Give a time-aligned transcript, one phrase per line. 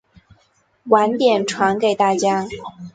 [0.85, 2.47] 晚点传给大家